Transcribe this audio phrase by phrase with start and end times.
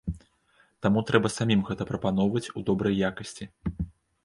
[0.85, 3.51] Таму трэба самім гэта прапаноўваць у добрай якасці.